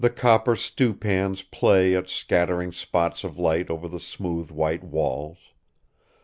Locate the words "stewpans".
0.55-1.43